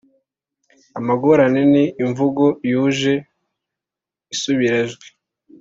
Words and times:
amagorane 0.99 1.61
ni 1.71 1.83
imvugo 2.03 2.43
yuje 2.71 3.13
isubirajwi 4.33 5.07